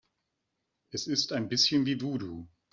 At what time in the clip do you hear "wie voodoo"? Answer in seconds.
1.85-2.47